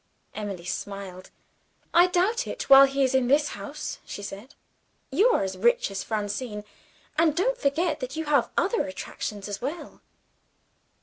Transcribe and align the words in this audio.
Emily 0.33 0.65
smiled. 0.65 1.29
"I 1.93 2.07
doubt 2.07 2.47
it, 2.47 2.67
while 2.71 2.85
he 2.87 3.03
is 3.03 3.13
in 3.13 3.27
this 3.27 3.49
house," 3.49 3.99
she 4.03 4.23
said. 4.23 4.55
"You 5.11 5.29
are 5.29 5.43
as 5.43 5.55
rich 5.59 5.91
as 5.91 6.03
Francine 6.03 6.63
and 7.19 7.37
don't 7.37 7.55
forget 7.55 7.99
that 7.99 8.15
you 8.15 8.25
have 8.25 8.49
other 8.57 8.87
attractions 8.87 9.47
as 9.47 9.61
well." 9.61 10.01